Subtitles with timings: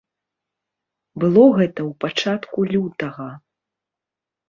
[1.25, 3.33] Было гэта ў пачатку лютага.